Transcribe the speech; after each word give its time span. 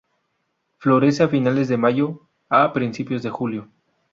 Florece 0.79 1.21
a 1.21 1.27
finales 1.29 1.67
de 1.67 1.77
mayo 1.77 2.27
a 2.49 2.73
principios 2.73 3.21
de 3.21 3.29
julio. 3.29 3.69